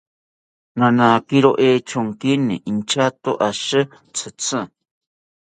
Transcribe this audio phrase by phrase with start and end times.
[0.77, 3.81] Nanakiro echonkini inchato ashi
[4.15, 4.61] tzitzi